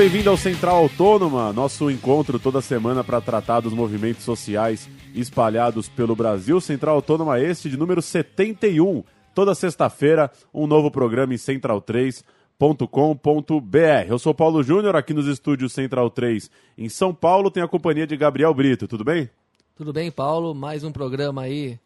[0.00, 6.16] Bem-vindo ao Central Autônoma, nosso encontro toda semana para tratar dos movimentos sociais espalhados pelo
[6.16, 6.58] Brasil.
[6.58, 9.04] Central Autônoma este de número 71.
[9.34, 14.08] Toda sexta-feira, um novo programa em central3.com.br.
[14.08, 18.06] Eu sou Paulo Júnior, aqui nos estúdios Central 3 em São Paulo, tenho a companhia
[18.06, 18.88] de Gabriel Brito.
[18.88, 19.28] Tudo bem?
[19.76, 20.54] Tudo bem, Paulo?
[20.54, 21.78] Mais um programa aí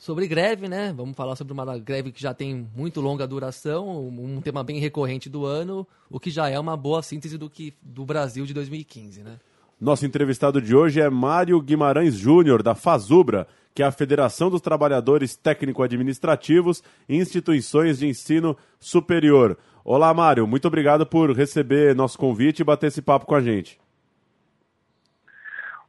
[0.00, 0.94] sobre greve, né?
[0.96, 5.28] Vamos falar sobre uma greve que já tem muito longa duração, um tema bem recorrente
[5.28, 9.22] do ano, o que já é uma boa síntese do que do Brasil de 2015,
[9.22, 9.36] né?
[9.78, 14.62] Nosso entrevistado de hoje é Mário Guimarães Júnior, da Fazubra, que é a Federação dos
[14.62, 19.58] Trabalhadores Técnico-Administrativos e Instituições de Ensino Superior.
[19.84, 23.78] Olá, Mário, muito obrigado por receber nosso convite e bater esse papo com a gente.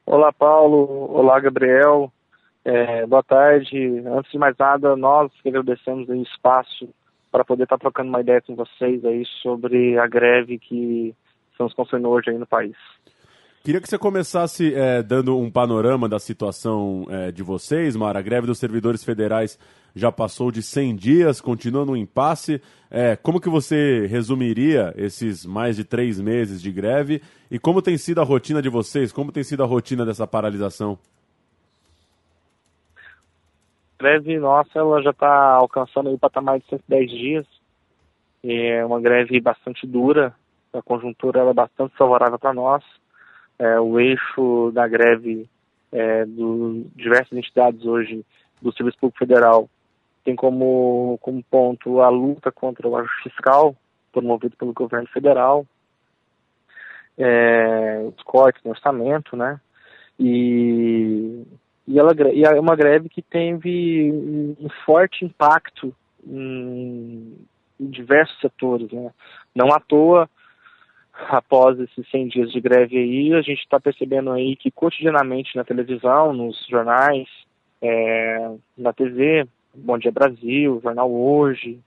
[0.05, 1.09] Olá, Paulo.
[1.13, 2.11] Olá, Gabriel.
[2.63, 4.03] É, boa tarde.
[4.05, 6.89] Antes de mais nada, nós que agradecemos o espaço
[7.31, 11.15] para poder estar tá trocando uma ideia com vocês aí sobre a greve que
[11.51, 12.75] estamos concernou hoje aí no país.
[13.63, 18.17] Queria que você começasse é, dando um panorama da situação é, de vocês, Mara.
[18.17, 19.57] A greve dos servidores federais
[19.95, 22.59] já passou de 100 dias, continua no impasse.
[22.89, 27.97] É, como que você resumiria esses mais de três meses de greve e como tem
[27.97, 29.11] sido a rotina de vocês?
[29.11, 30.97] Como tem sido a rotina dessa paralisação?
[34.01, 37.45] Greve nossa ela já está alcançando o patamar de 110 dias.
[38.43, 40.33] É uma greve bastante dura,
[40.73, 42.83] a conjuntura é bastante favorável para nós.
[43.59, 45.47] É, o eixo da greve
[45.91, 48.25] é, do diversas entidades hoje
[48.59, 49.69] do Serviço Público Federal
[50.23, 53.75] tem como, como ponto a luta contra o ajuste fiscal
[54.11, 55.65] promovido pelo governo federal,
[57.17, 59.59] é, os cortes no orçamento, né?
[60.19, 61.43] E
[61.91, 64.11] e, ela, e é uma greve que teve
[64.59, 65.93] um forte impacto
[66.25, 67.35] em,
[67.79, 68.89] em diversos setores.
[68.91, 69.11] Né?
[69.53, 70.29] Não à toa,
[71.29, 75.65] após esses 100 dias de greve aí, a gente está percebendo aí que cotidianamente na
[75.65, 77.27] televisão, nos jornais,
[77.81, 81.77] é, na TV, Bom Dia Brasil, Jornal Hoje,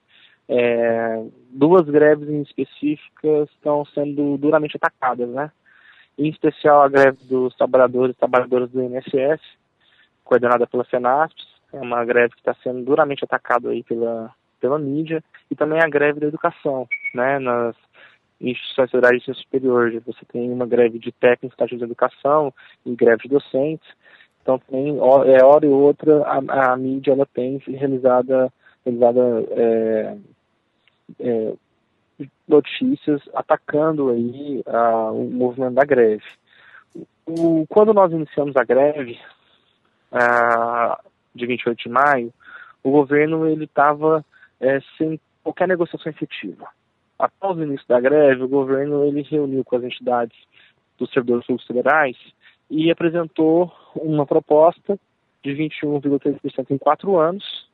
[0.47, 5.51] é, duas greves em específicas estão sendo duramente atacadas, né?
[6.19, 9.41] Em especial a greve dos trabalhadores e trabalhadoras do INSS,
[10.25, 15.23] coordenada pela FENASPES, é uma greve que está sendo duramente atacada aí pela, pela mídia,
[15.51, 17.77] e também a greve da educação, né, nas
[18.41, 22.53] instituições de ensino superior, você tem uma greve de técnicos de educação
[22.85, 23.89] e greve de docentes,
[24.43, 28.53] então tem, é hora e outra, a, a mídia ela tem realizada,
[28.85, 29.21] realizada
[29.51, 30.17] é,
[31.21, 31.53] é,
[32.47, 36.25] notícias atacando aí a, o movimento da greve.
[37.27, 39.19] O, quando nós iniciamos a greve,
[41.35, 42.33] de 28 de maio,
[42.83, 44.25] o governo ele estava
[44.61, 46.69] é, sem qualquer negociação efetiva.
[47.19, 50.37] Após o início da greve, o governo ele reuniu com as entidades
[50.99, 52.17] dos servidores públicos federais
[52.71, 54.99] e apresentou uma proposta
[55.43, 57.69] de 21,3% em quatro anos,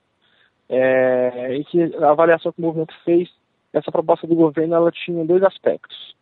[0.69, 3.28] é, e que a avaliação que o movimento fez,
[3.72, 6.17] essa proposta do governo ela tinha dois aspectos.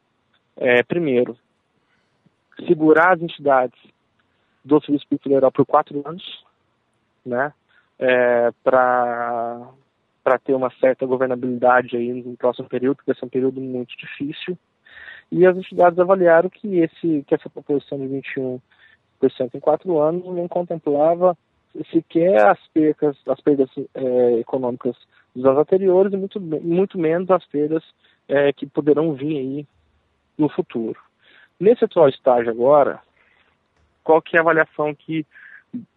[0.56, 1.36] É, primeiro,
[2.66, 3.78] segurar as entidades
[4.68, 6.44] do Serviço Público Federal por quatro anos,
[7.24, 7.52] né,
[7.98, 9.68] é, para
[10.22, 13.96] para ter uma certa governabilidade aí no próximo período, porque vai ser um período muito
[13.96, 14.58] difícil.
[15.32, 18.60] E as entidades avaliaram que esse que essa proposição de 21%
[19.54, 21.36] em quatro anos não contemplava
[21.90, 24.96] sequer as perdas, as perdas é, econômicas
[25.34, 27.84] dos anos anteriores e muito, muito menos as perdas
[28.28, 29.66] é, que poderão vir aí
[30.36, 30.98] no futuro.
[31.58, 33.00] Nesse atual estágio agora,
[34.08, 35.26] qual que é a avaliação que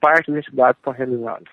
[0.02, 1.50] parte das entidades estão realizando.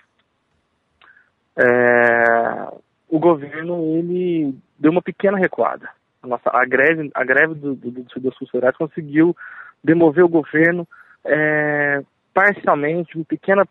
[1.55, 2.67] É,
[3.07, 5.89] o governo ele deu uma pequena recuada.
[6.21, 9.33] A, nossa, a greve, a greve do, do, do, dos funcionários conseguiu
[9.81, 10.85] demover o governo
[11.23, 13.65] é, parcialmente, uma pequena,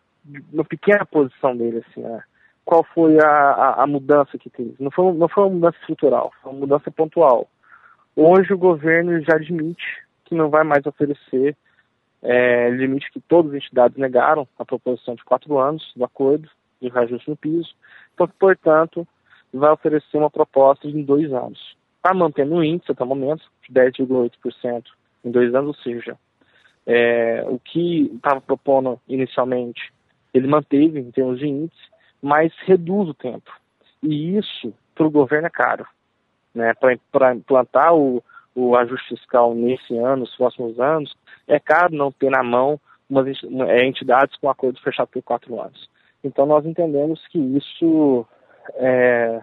[0.51, 1.85] uma pequena posição dele.
[1.91, 2.23] Assim, né?
[2.65, 4.77] Qual foi a, a, a, mudança que teve?
[4.81, 7.51] Não foi, não foi uma mudança estrutural, foi uma mudança pontual.
[8.17, 11.55] Hoje o governo já admite que não vai mais oferecer
[12.23, 16.49] é, limite que todas as entidades negaram a proposição de quatro anos do acordo
[16.81, 17.75] de reajuste no piso,
[18.15, 19.07] então, portanto,
[19.53, 21.77] vai oferecer uma proposta de dois anos.
[21.97, 24.85] Está mantendo o índice até o momento de 10,8%
[25.25, 26.17] em dois anos, ou seja,
[26.87, 29.93] é, o que estava propondo inicialmente,
[30.33, 31.89] ele manteve em termos de índice,
[32.23, 33.51] mas reduz o tempo.
[34.03, 35.87] E isso, para o governo, é caro.
[36.55, 36.73] Né?
[37.13, 38.23] Para implantar o,
[38.59, 41.15] o ajuste fiscal nesse ano, nos próximos anos,
[41.47, 43.27] é caro não ter na mão umas
[43.69, 45.89] é, entidades com acordo fechado por quatro anos.
[46.25, 48.27] Então nós entendemos que isso
[48.75, 49.41] é,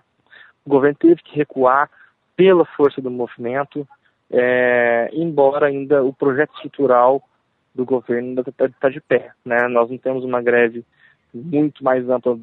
[0.65, 1.89] o governo teve que recuar
[2.35, 3.87] pela força do movimento,
[4.29, 7.23] é, embora ainda o projeto estrutural
[7.73, 9.31] do governo ainda está tá de pé.
[9.45, 9.67] Né?
[9.69, 10.83] Nós não temos uma greve
[11.33, 12.37] muito mais ampla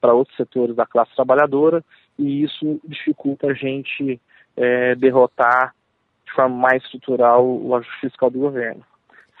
[0.00, 1.84] para outros setores da classe trabalhadora
[2.18, 4.20] e isso dificulta a gente
[4.56, 5.74] é, derrotar
[6.30, 8.82] de forma mais estrutural o ajuste fiscal do governo.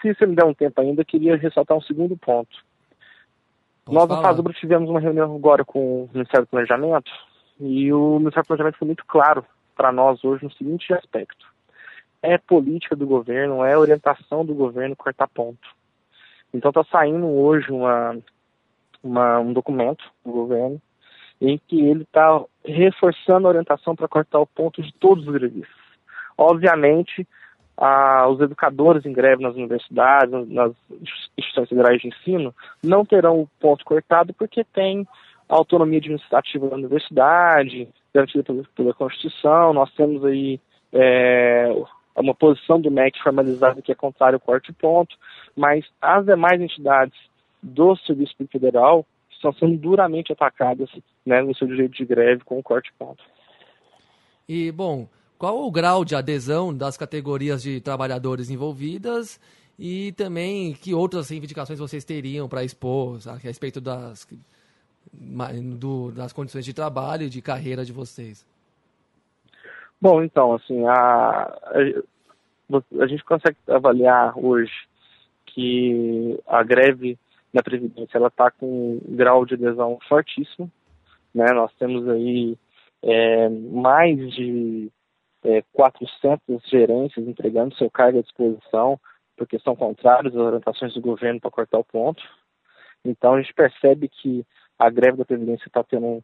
[0.02, 2.50] Se você me der um tempo ainda, queria ressaltar um segundo ponto.
[3.84, 7.10] Pode Nós, na FASUBRA, tivemos uma reunião agora com o Ministério do Planejamento
[7.60, 9.44] e o Ministério do Planejamento foi muito claro
[9.76, 11.46] para nós hoje no seguinte aspecto.
[12.22, 15.68] É política do governo, é orientação do governo cortar ponto.
[16.52, 18.18] Então está saindo hoje uma,
[19.02, 20.80] uma, um documento do governo
[21.40, 25.79] em que ele está reforçando a orientação para cortar o ponto de todos os grevistas.
[26.40, 27.28] Obviamente,
[27.76, 30.72] ah, os educadores em greve nas universidades, nas
[31.36, 35.06] instituições federais de ensino, não terão o ponto cortado porque tem
[35.46, 40.58] autonomia administrativa da universidade, garantida pela, pela Constituição, nós temos aí
[40.94, 41.70] é,
[42.16, 45.14] uma posição do MEC formalizada que é contrária ao corte ponto,
[45.54, 47.18] mas as demais entidades
[47.62, 50.88] do Serviço Público Federal estão sendo duramente atacadas
[51.26, 53.22] né, no seu direito de greve com o corte ponto.
[54.48, 55.06] E, bom,
[55.40, 59.40] qual o grau de adesão das categorias de trabalhadores envolvidas
[59.78, 64.28] e também que outras reivindicações vocês teriam para expor a respeito das,
[65.78, 68.46] do, das condições de trabalho e de carreira de vocês?
[69.98, 74.74] Bom, então, assim, a, a, a gente consegue avaliar hoje
[75.46, 77.18] que a greve
[77.50, 80.70] na Previdência ela está com um grau de adesão fortíssimo.
[81.34, 81.46] Né?
[81.54, 82.58] Nós temos aí
[83.02, 84.92] é, mais de
[85.44, 88.98] é, 400 gerências entregando seu cargo à disposição,
[89.36, 92.22] porque são contrários às orientações do governo para cortar o ponto.
[93.04, 94.44] Então a gente percebe que
[94.78, 96.22] a greve da Previdência está tendo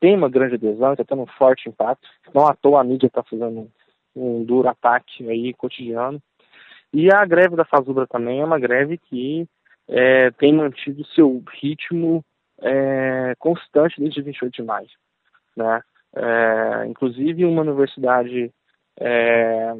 [0.00, 2.08] tem uma grande adesão, está tendo um forte impacto.
[2.32, 3.70] Não à toa a mídia está fazendo um,
[4.14, 6.22] um duro ataque aí cotidiano.
[6.92, 9.46] E a greve da Fazubra também é uma greve que
[9.88, 12.24] é, tem mantido seu ritmo
[12.60, 14.88] é, constante desde 28 de maio.
[15.56, 15.80] Né?
[16.14, 18.52] É, inclusive uma universidade
[19.00, 19.74] é,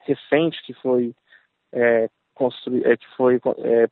[0.00, 1.14] recente que foi
[1.72, 3.88] é, construída, é, que foi é,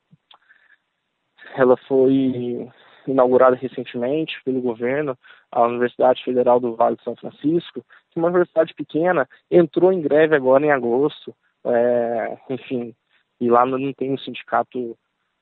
[1.57, 2.69] ela foi
[3.07, 5.17] inaugurada recentemente pelo governo,
[5.51, 10.01] a Universidade Federal do Vale de São Francisco, que é uma universidade pequena, entrou em
[10.01, 12.95] greve agora em agosto, é, enfim,
[13.41, 14.97] e lá não tem um sindicato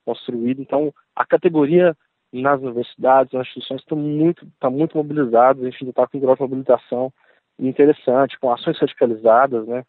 [0.04, 1.96] construído, então a categoria
[2.32, 6.42] nas universidades, nas instituições estão muito, está muito mobilizadas, a gente está com grau de
[6.42, 7.12] mobilização
[7.58, 9.84] interessante, com ações radicalizadas, né?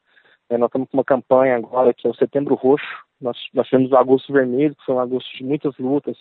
[0.49, 2.85] É, nós estamos com uma campanha agora que é o Setembro Roxo,
[3.19, 6.17] nós, nós o Agosto Vermelho, que foi um agosto de muitas lutas,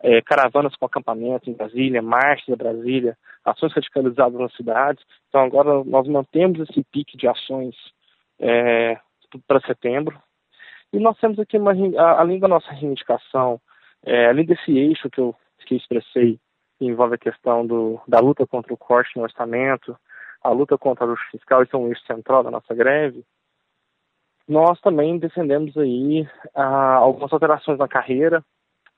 [0.00, 5.02] é, caravanas com acampamento em Brasília, marchas em Brasília, ações radicalizadas nas cidades.
[5.28, 7.74] Então agora nós mantemos esse pique de ações
[8.38, 8.98] é,
[9.46, 10.20] para setembro.
[10.92, 11.72] E nós temos aqui, uma,
[12.18, 13.60] além da nossa reivindicação,
[14.04, 15.34] é, além desse eixo que eu,
[15.66, 16.38] que expressei,
[16.78, 19.96] que envolve a questão do, da luta contra o corte no orçamento,
[20.46, 23.24] a luta contra o justiça fiscal, isso é um eixo central da nossa greve,
[24.48, 28.44] nós também defendemos aí ah, algumas alterações na carreira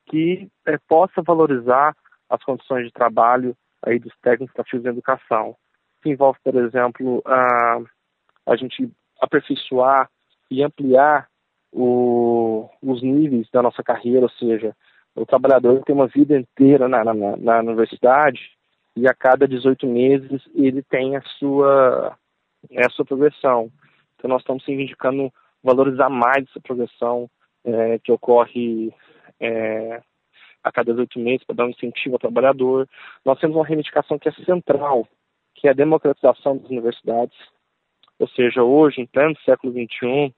[0.07, 1.95] que é, possa valorizar
[2.29, 5.57] as condições de trabalho aí dos técnicos ativos em educação.
[6.03, 7.79] Que envolve, por exemplo, a,
[8.47, 8.91] a gente
[9.21, 10.09] aperfeiçoar
[10.51, 11.29] e ampliar
[11.73, 14.77] o, os níveis da nossa carreira, ou seja,
[15.15, 18.58] o trabalhador tem uma vida inteira na, na, na universidade
[18.97, 22.17] e a cada 18 meses ele tem a sua,
[22.71, 23.71] né, a sua progressão.
[24.17, 27.31] Então nós estamos reivindicando valorizar mais essa progressão
[27.65, 28.93] é, que ocorre
[29.41, 30.03] é,
[30.63, 32.89] a cada 18 meses para dar um incentivo ao trabalhador.
[33.25, 35.07] Nós temos uma reivindicação que é central,
[35.55, 37.37] que é a democratização das universidades.
[38.19, 40.35] Ou seja, hoje, em pleno século XXI,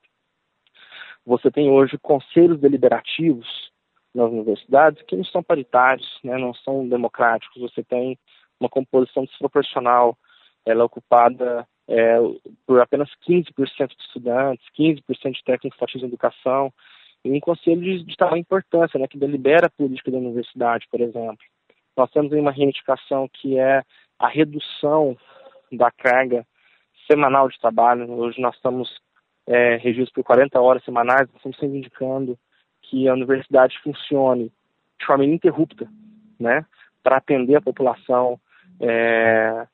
[1.25, 3.71] você tem hoje conselhos deliberativos
[4.15, 7.61] nas universidades que não são paritários, né, não são democráticos.
[7.63, 8.19] Você tem
[8.61, 10.17] uma composição desproporcional,
[10.65, 12.19] ela é ocupada é,
[12.67, 15.03] por apenas 15% de estudantes, 15%
[15.33, 16.73] de técnicos estatísticos de educação,
[17.25, 21.01] e um conselho de, de tamanha importância, né, que delibera a política da universidade, por
[21.01, 21.39] exemplo.
[21.97, 23.83] Nós temos uma reivindicação que é
[24.19, 25.17] a redução
[25.73, 26.47] da carga
[27.11, 28.11] semanal de trabalho.
[28.13, 29.01] Hoje nós estamos
[29.47, 32.39] é, regidos por 40 horas semanais, estamos reivindicando
[32.83, 34.53] que a universidade funcione
[34.99, 35.89] de forma ininterrupta,
[36.39, 36.65] né,
[37.03, 38.41] para atender a população
[38.81, 39.67] é,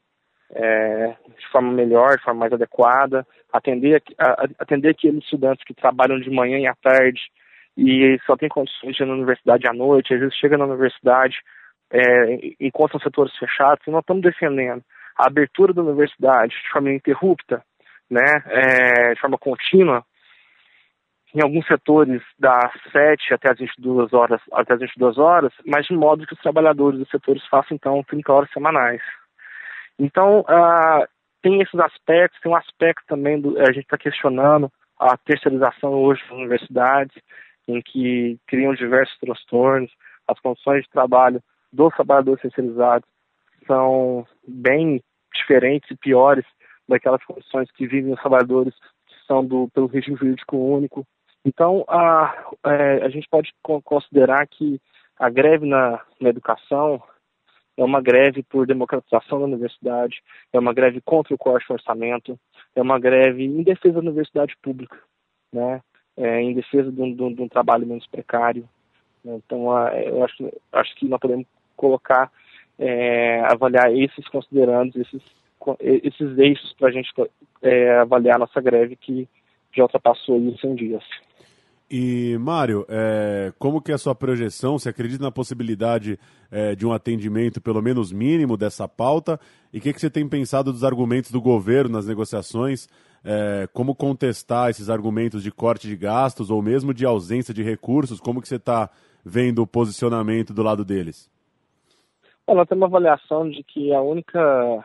[0.53, 6.19] é, de forma melhor, de forma mais adequada, atender, a, atender aqueles estudantes que trabalham
[6.21, 7.21] de manhã e à tarde
[7.77, 11.37] e só tem condições de ir na universidade à noite, às vezes chega na universidade,
[11.91, 14.83] é, encontra setores fechados, e nós estamos defendendo.
[15.19, 17.63] A abertura da universidade de forma ininterrupta
[18.11, 20.05] né, é, de forma contínua,
[21.35, 25.95] em alguns setores das 7 até as 22 horas, até as 22 horas, mas de
[25.95, 29.03] modo que os trabalhadores dos setores façam então 30 horas semanais.
[29.99, 31.07] Então, uh,
[31.43, 36.23] tem esses aspectos, tem um aspecto também do a gente está questionando a terceirização hoje
[36.23, 37.17] das universidades,
[37.69, 39.91] em que criam diversos transtornos,
[40.27, 41.43] as condições de trabalho
[41.73, 43.09] dos trabalhadores terceirizados
[43.67, 45.03] são bem
[45.35, 46.45] diferentes e piores
[46.89, 48.75] daquelas condições que vivem os trabalhadores
[49.07, 51.07] que são do, pelo regime jurídico único.
[51.47, 54.81] Então, a, é, a gente pode considerar que
[55.17, 57.01] a greve na, na educação
[57.77, 60.21] é uma greve por democratização da universidade,
[60.53, 62.37] é uma greve contra o corte do orçamento,
[62.75, 64.99] é uma greve em defesa da universidade pública,
[65.53, 65.81] né?
[66.17, 68.69] É, em defesa de um, de, um, de um, trabalho menos precário.
[69.25, 72.33] Então, eu acho, acho que nós podemos colocar,
[72.77, 75.23] é, avaliar esses considerandos, esses,
[75.81, 77.13] esses eixos para a gente
[77.63, 79.29] é, avaliar a nossa greve que
[79.73, 81.05] já ultrapassou aí 100 dias.
[81.89, 84.77] E, Mário, é, como que é a sua projeção?
[84.77, 86.19] Você acredita na possibilidade
[86.51, 89.39] é, de um atendimento, pelo menos mínimo, dessa pauta?
[89.73, 92.89] E o que, que você tem pensado dos argumentos do governo nas negociações?
[93.25, 98.21] É, como contestar esses argumentos de corte de gastos ou mesmo de ausência de recursos?
[98.21, 98.91] Como que você está
[99.25, 101.31] vendo o posicionamento do lado deles?
[102.45, 104.85] Bom, nós temos uma avaliação de que a única,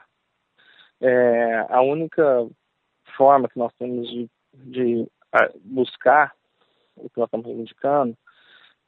[0.99, 2.47] é, a única
[3.17, 5.07] forma que nós temos de, de
[5.63, 6.33] buscar
[6.95, 8.15] o que nós estamos reivindicando,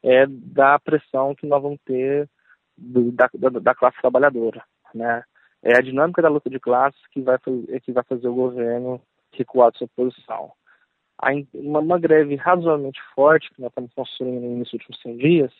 [0.01, 2.29] é da pressão que nós vamos ter
[2.77, 5.23] do, da, da, da, classe trabalhadora, né?
[5.61, 9.01] É a dinâmica da luta de classes que vai, fazer, que vai fazer o governo
[9.31, 10.51] recuar de sua posição.
[11.53, 15.53] Uma, uma, greve razoavelmente forte que nós estamos construindo nos últimos 100 dias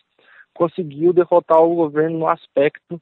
[0.54, 3.02] conseguiu derrotar o governo no aspecto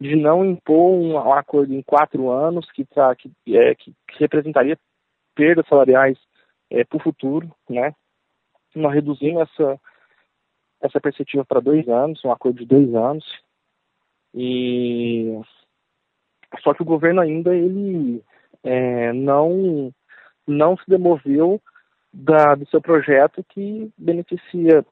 [0.00, 4.78] de não impor um, um acordo em quatro anos que, tá, que, é, que representaria
[5.34, 6.18] perdas salariais
[6.70, 7.94] é, para o futuro, né?
[8.78, 9.80] Nós reduzimos essa,
[10.80, 13.24] essa perspectiva para dois anos, um acordo de dois anos.
[14.34, 15.40] E
[16.62, 18.22] só que o governo ainda ele
[18.62, 19.92] é, não
[20.46, 21.60] não se demoveu
[22.12, 24.84] da, do seu projeto que beneficia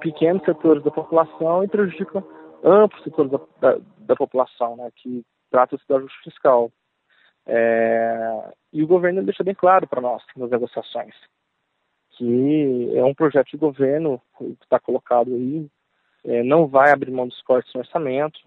[0.00, 2.24] pequenos setores da população e prejudica
[2.64, 6.72] amplos setores da, da, da população, né, que trata-se da justiça fiscal.
[7.44, 11.14] É, e o governo deixa bem claro para nós nas negociações
[12.12, 15.66] que é um projeto de governo que está colocado aí,
[16.24, 18.40] é, não vai abrir mão dos cortes no orçamento.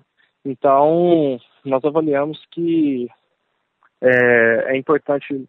[0.44, 3.10] Então, nós avaliamos que
[4.02, 5.48] é, é importante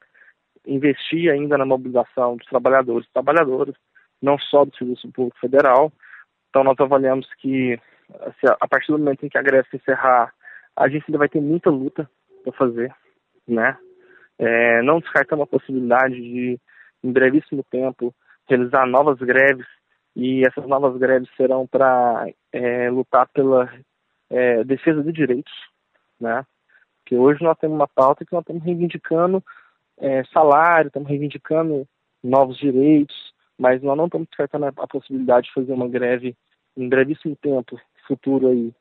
[0.67, 3.75] investir ainda na mobilização dos trabalhadores e trabalhadoras,
[4.21, 5.93] não só do Serviço Público Federal.
[6.49, 7.79] Então, nós avaliamos que
[8.21, 10.33] assim, a partir do momento em que a se encerrar,
[10.77, 12.09] a gente ainda vai ter muita luta
[12.43, 12.95] para fazer,
[13.47, 13.77] né?
[14.39, 16.61] É, não descartamos a possibilidade de
[17.07, 18.15] em brevíssimo tempo,
[18.49, 19.67] realizar novas greves,
[20.15, 23.71] e essas novas greves serão para é, lutar pela
[24.31, 25.53] é, defesa de direitos,
[26.19, 26.45] né?
[26.99, 29.45] Porque hoje nós temos uma pauta que nós estamos reivindicando
[29.99, 31.87] é, salário, estamos reivindicando
[32.25, 33.15] novos direitos,
[33.59, 36.35] mas nós não estamos descartando a, possibilidade de fazer uma greve
[36.77, 38.73] em brevíssimo tempo, futuro aí,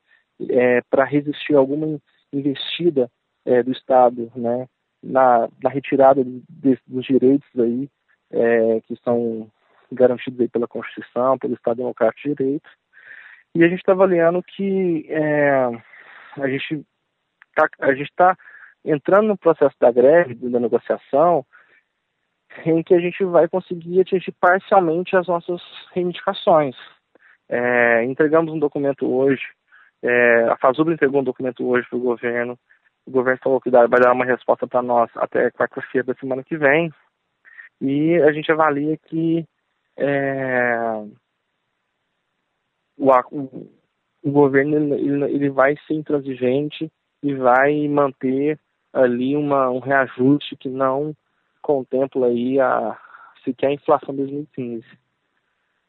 [0.50, 1.98] é, para resistir a alguma
[2.32, 3.10] investida
[3.44, 4.66] é, do Estado, né,
[5.02, 7.88] na, na retirada de, de, dos direitos aí
[8.30, 9.50] é, que são
[9.90, 12.68] garantidos pela Constituição, pelo Estado Democrático de Direito.
[13.54, 15.70] E a gente está avaliando que é,
[16.36, 16.84] a gente
[17.54, 18.36] tá, está
[18.84, 21.44] entrando no processo da greve, da negociação,
[22.64, 25.60] em que a gente vai conseguir atingir parcialmente as nossas
[25.92, 26.76] reivindicações.
[27.48, 29.44] É, entregamos um documento hoje,
[30.02, 32.58] é, a Fazubra entregou um documento hoje para o governo,
[33.06, 36.56] o governo falou que vai dar uma resposta para nós até quarta-feira da semana que
[36.56, 36.92] vem,
[37.80, 39.46] e a gente avalia que
[39.96, 41.04] é,
[42.96, 43.66] o,
[44.22, 46.90] o, governo ele, ele vai ser intransigente
[47.22, 48.58] e vai manter
[48.92, 51.14] ali uma, um reajuste que não
[51.60, 52.98] contempla aí a
[53.44, 54.84] sequer a inflação de 2015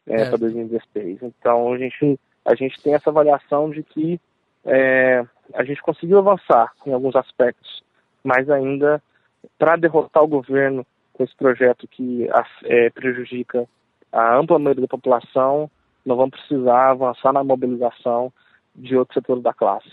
[0.07, 0.29] é, é.
[0.29, 1.23] para 2016.
[1.23, 4.19] Então a gente, a gente tem essa avaliação de que
[4.65, 7.81] é, a gente conseguiu avançar em alguns aspectos,
[8.23, 9.01] mas ainda
[9.57, 10.85] para derrotar o governo
[11.17, 12.27] com esse projeto que
[12.63, 13.67] é, prejudica
[14.11, 15.69] a ampla maioria da população,
[16.05, 18.31] nós vamos precisar avançar na mobilização
[18.75, 19.89] de outros setores da classe.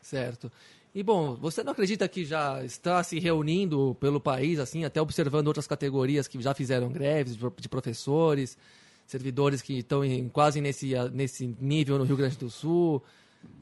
[0.00, 0.50] Certo.
[0.94, 5.46] E bom, você não acredita que já está se reunindo pelo país, assim, até observando
[5.46, 8.58] outras categorias que já fizeram greves de professores,
[9.06, 13.02] servidores que estão em, quase nesse, nesse nível no Rio Grande do Sul,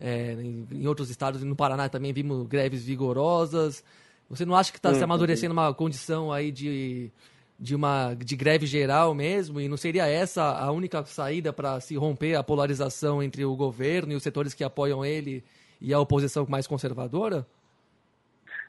[0.00, 3.84] é, em, em, outros estados, no Paraná também vimos greves vigorosas.
[4.28, 7.10] Você não acha que está se amadurecendo uma condição aí de,
[7.58, 9.60] de uma de greve geral mesmo?
[9.60, 14.12] E não seria essa a única saída para se romper a polarização entre o governo
[14.12, 15.42] e os setores que apoiam ele
[15.80, 17.46] e a oposição mais conservadora?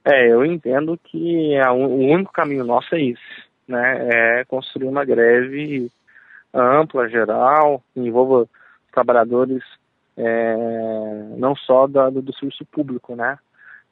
[0.06, 4.40] É, eu entendo que a, o único caminho nosso é esse, né?
[4.40, 5.92] É construir uma greve
[6.54, 8.48] ampla, geral, que envolva
[8.94, 9.62] trabalhadores
[10.16, 10.56] é,
[11.38, 13.38] não só da, do, do serviço público, né?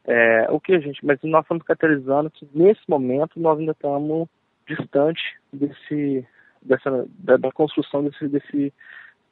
[0.07, 4.29] É, o que a gente, mas nós estamos caracterizando que nesse momento nós ainda estamos
[4.65, 5.21] distante
[5.51, 6.25] desse,
[6.61, 8.73] dessa, da, da construção desse, desse,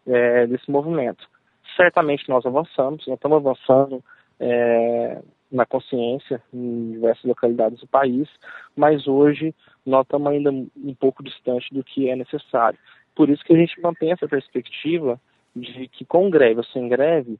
[0.06, 1.26] é, desse movimento.
[1.78, 4.04] Certamente nós avançamos, nós estamos avançando
[4.40, 8.28] é, na consciência em diversas localidades do país,
[8.76, 9.56] mas hoje
[9.86, 12.78] nós estamos ainda um pouco distante do que é necessário.
[13.16, 15.20] Por isso que a gente mantém essa perspectiva
[15.56, 17.40] de que com greve ou sem greve,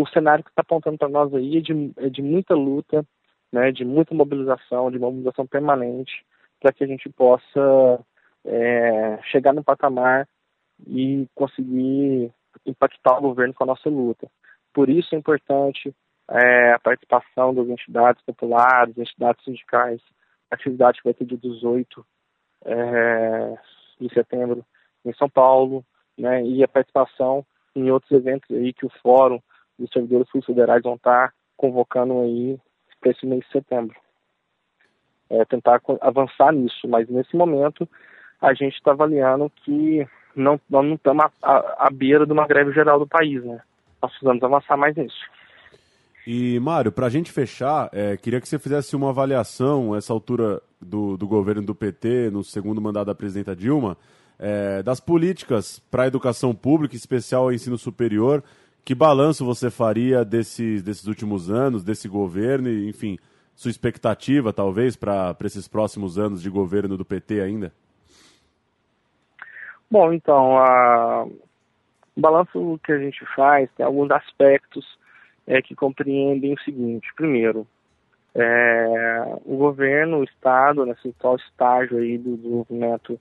[0.00, 3.04] o cenário que está apontando para nós aí é de, é de muita luta,
[3.52, 6.24] né, de muita mobilização, de mobilização permanente,
[6.60, 8.00] para que a gente possa
[8.44, 10.28] é, chegar no patamar
[10.86, 12.32] e conseguir
[12.64, 14.30] impactar o governo com a nossa luta.
[14.72, 15.92] Por isso é importante
[16.30, 20.00] é, a participação das entidades populares, entidades sindicais,
[20.48, 22.06] a atividade que vai ter dia 18
[22.66, 23.58] é,
[24.00, 24.64] de setembro
[25.04, 25.84] em São Paulo,
[26.16, 29.40] né, e a participação em outros eventos aí que o Fórum
[29.78, 32.58] dos Servidores Federais vão estar convocando aí
[33.00, 33.96] para esse mês de setembro.
[35.30, 37.86] É, tentar avançar nisso, mas nesse momento
[38.40, 42.98] a gente está avaliando que não, nós não estamos à beira de uma greve geral
[42.98, 43.60] do país, né?
[44.00, 45.18] Nós precisamos avançar mais nisso.
[46.26, 50.60] E, Mário, para a gente fechar, é, queria que você fizesse uma avaliação, essa altura
[50.80, 53.96] do, do governo do PT, no segundo mandato da presidenta Dilma,
[54.38, 58.44] é, das políticas para a educação pública, em especial ao ensino superior.
[58.88, 63.18] Que balanço você faria desses, desses últimos anos, desse governo, enfim,
[63.54, 67.70] sua expectativa, talvez, para esses próximos anos de governo do PT ainda?
[69.90, 71.26] Bom, então, a...
[71.26, 74.86] o balanço que a gente faz tem alguns aspectos
[75.46, 77.12] é, que compreendem o seguinte.
[77.14, 77.66] Primeiro,
[78.34, 83.20] é, o governo, o Estado, nesse atual estágio aí do desenvolvimento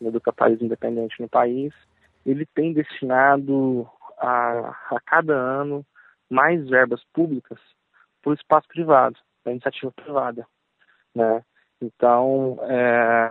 [0.00, 1.72] do capitalismo independente no país,
[2.26, 3.88] ele tem destinado
[4.18, 5.84] a, a cada ano
[6.30, 7.58] mais verbas públicas
[8.22, 10.46] para o espaço privado, para a iniciativa privada.
[11.14, 11.42] Né?
[11.80, 13.30] Então, é,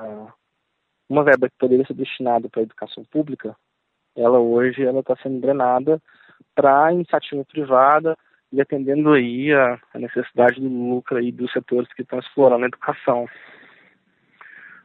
[1.10, 3.56] uma verba que poderia ser destinada para a educação pública,
[4.16, 6.02] ela hoje ela está sendo drenada
[6.54, 8.18] para a iniciativa privada
[8.52, 12.68] e atendendo aí a, a, necessidade do lucro aí dos setores que estão explorando a
[12.68, 13.28] educação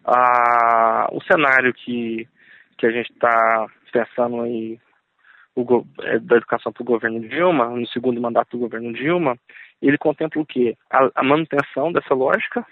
[0.05, 2.29] a, o cenário que,
[2.77, 4.81] que a gente está pensando aí
[5.61, 9.37] o, é, da educação para o governo Dilma, no segundo mandato do governo Dilma,
[9.81, 10.77] ele contempla o quê?
[10.90, 12.66] A, a manutenção dessa lógica,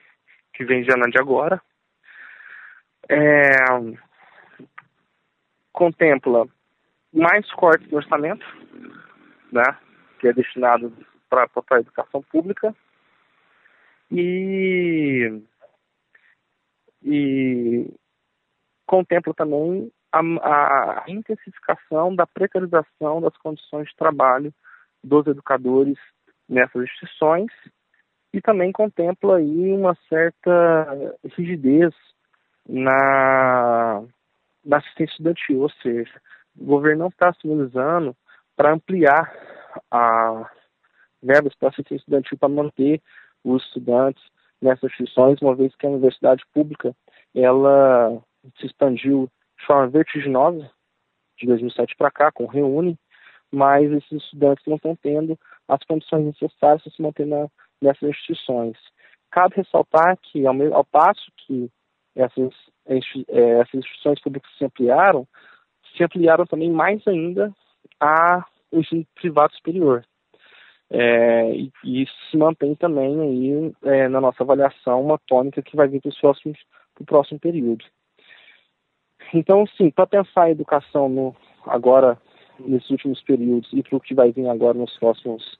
[0.52, 1.60] que vem já de agora,
[3.08, 3.50] é,
[5.72, 6.46] contempla
[7.12, 8.44] mais cortes do orçamento,
[9.52, 9.76] né,
[10.18, 10.92] que é destinado
[11.28, 12.74] para a educação pública,
[14.10, 15.42] e
[17.02, 17.86] e
[18.86, 24.52] contempla também a, a, intensificação da precarização das condições de trabalho
[25.02, 25.98] dos educadores
[26.48, 27.52] nessas instituições
[28.32, 31.94] e também contempla aí uma certa rigidez
[32.68, 34.02] na,
[34.64, 36.20] na assistência estudantil, ou seja,
[36.56, 38.16] o governo não está se mobilizando
[38.56, 39.32] para ampliar
[39.90, 40.50] a
[41.22, 43.00] verbas para assistência estudantil para manter
[43.44, 44.22] os estudantes
[44.60, 46.94] nessas instituições, uma vez que a universidade pública
[47.34, 48.20] ela
[48.58, 50.70] se expandiu de forma vertiginosa
[51.38, 52.98] de 2007 para cá, com o Reúne,
[53.50, 57.48] mas esses estudantes não estão tendo as condições necessárias para se manter na,
[57.80, 58.76] nessas instituições.
[59.30, 61.70] Cabe ressaltar que, ao, ao passo que
[62.16, 62.52] essas,
[62.86, 62.98] é,
[63.60, 65.26] essas instituições públicas se ampliaram,
[65.96, 67.52] se ampliaram também mais ainda
[68.00, 70.04] a o ensino privado superior.
[70.90, 75.76] É, e, e, isso se mantém também aí é, na nossa avaliação uma tônica que
[75.76, 76.10] vai vir para
[77.00, 77.84] o próximo período.
[79.32, 81.36] Então, sim, para pensar a educação no,
[81.66, 82.18] agora,
[82.58, 85.58] nesses últimos períodos e para o que vai vir agora nos próximos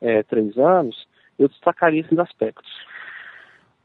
[0.00, 1.06] é, três anos,
[1.38, 2.68] eu destacaria esses aspectos.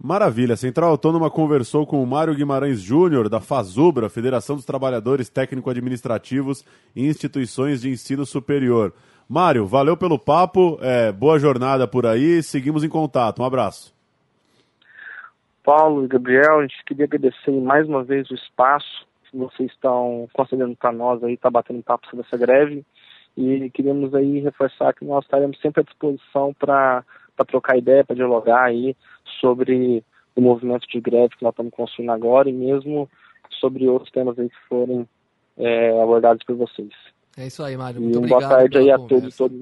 [0.01, 0.55] Maravilha.
[0.55, 6.65] A Central Autônoma conversou com o Mário Guimarães Júnior, da FASUBRA, Federação dos Trabalhadores Técnico-Administrativos
[6.95, 8.93] e Instituições de Ensino Superior.
[9.29, 13.41] Mário, valeu pelo papo, é, boa jornada por aí, seguimos em contato.
[13.41, 13.93] Um abraço.
[15.63, 20.75] Paulo e Gabriel, a gente queria agradecer mais uma vez o espaço vocês estão concedendo
[20.75, 22.85] para nós aí, tá batendo papo sobre essa greve.
[23.35, 27.03] E queríamos aí reforçar que nós estaremos sempre à disposição para
[27.35, 28.95] para trocar ideia, para dialogar aí
[29.39, 30.03] sobre
[30.35, 33.09] o movimento de greve que nós estamos construindo agora e mesmo
[33.59, 35.07] sobre outros temas aí que forem
[35.57, 36.91] é, abordados por vocês.
[37.37, 38.01] É isso aí, Mário.
[38.01, 39.59] Muito e boa tarde aí a todos e todos.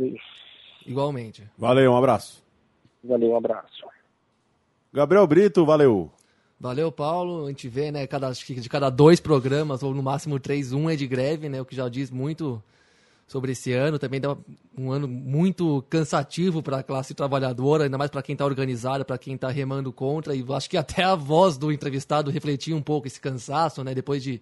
[0.85, 1.47] Igualmente.
[1.57, 2.43] Valeu, um abraço.
[3.03, 3.85] Valeu, um abraço.
[4.93, 6.11] Gabriel Brito, valeu.
[6.61, 7.47] Valeu, Paulo.
[7.47, 10.95] A gente vê, né, cada, de cada dois programas, ou no máximo três, um é
[10.95, 11.59] de greve, né?
[11.59, 12.61] O que já diz muito
[13.25, 13.97] sobre esse ano.
[13.97, 14.37] Também dá
[14.77, 19.17] um ano muito cansativo para a classe trabalhadora, ainda mais para quem está organizado, para
[19.17, 20.35] quem está remando contra.
[20.35, 23.95] E acho que até a voz do entrevistado refletia um pouco esse cansaço, né?
[23.95, 24.39] Depois de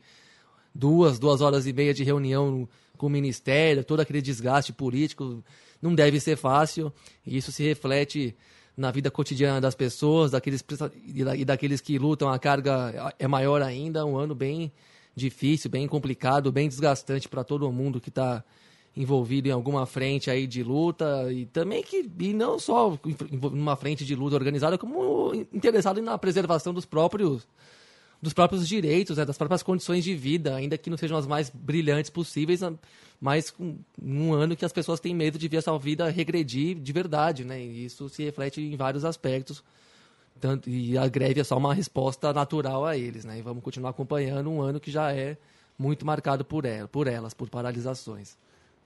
[0.76, 5.42] duas, duas horas e meia de reunião com o Ministério, todo aquele desgaste político,
[5.82, 6.92] não deve ser fácil.
[7.26, 8.36] E isso se reflete
[8.80, 10.64] na vida cotidiana das pessoas, daqueles
[11.36, 14.72] e daqueles que lutam, a carga é maior ainda, um ano bem
[15.14, 18.42] difícil, bem complicado, bem desgastante para todo mundo que está
[18.96, 21.32] envolvido em alguma frente aí de luta.
[21.32, 22.98] E também que e não só
[23.52, 27.46] numa frente de luta organizada, como interessado na preservação dos próprios
[28.22, 31.50] dos próprios direitos, né, das próprias condições de vida, ainda que não sejam as mais
[31.50, 32.62] brilhantes possíveis,
[33.20, 36.94] mas com um ano que as pessoas têm medo de ver essa vida regredir de
[36.94, 37.62] verdade, né?
[37.62, 39.64] E isso se reflete em vários aspectos.
[40.40, 43.40] Tanto, e a greve é só uma resposta natural a eles, né?
[43.40, 45.38] E vamos continuar acompanhando um ano que já é
[45.78, 48.38] muito marcado por, ela, por elas, por paralisações.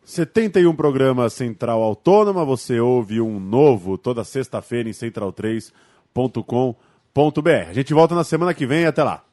[0.04, 6.93] 71 programa Central Autônoma, você ouve um novo toda sexta-feira em central3.com.br.
[7.70, 9.24] A gente volta na semana que vem, até lá.